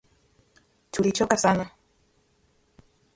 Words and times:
Tulichoka 0.91 1.37
sana 1.37 1.65